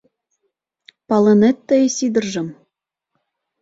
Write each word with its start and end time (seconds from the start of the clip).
“Палынет 1.07 1.57
тые 1.67 1.87
Сидыржым? 1.95 2.47